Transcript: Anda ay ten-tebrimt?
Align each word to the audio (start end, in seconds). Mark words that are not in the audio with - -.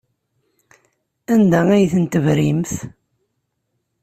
Anda 1.33 1.61
ay 1.73 1.85
ten-tebrimt? 1.93 2.71